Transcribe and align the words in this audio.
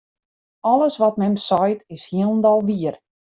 Alles 0.61 0.95
wat 1.01 1.17
mem 1.21 1.37
seit, 1.47 1.83
is 1.97 2.07
hielendal 2.13 2.59
wier. 2.67 2.99